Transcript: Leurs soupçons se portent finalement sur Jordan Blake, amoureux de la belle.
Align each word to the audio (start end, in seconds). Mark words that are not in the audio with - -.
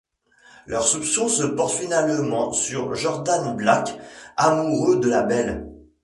Leurs 0.65 0.87
soupçons 0.87 1.27
se 1.27 1.43
portent 1.43 1.75
finalement 1.79 2.53
sur 2.53 2.95
Jordan 2.95 3.55
Blake, 3.55 3.99
amoureux 4.35 4.99
de 4.99 5.07
la 5.07 5.21
belle. 5.21 5.69